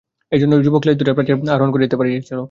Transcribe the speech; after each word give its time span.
এইজন্যই 0.31 0.63
যুবক 0.65 0.81
লেজ 0.85 0.95
ধরিয়া 0.99 1.15
প্রাচীর 1.17 1.53
আরোহণ 1.55 1.71
করিতে 1.73 1.95
পারিয়াছিল। 1.99 2.39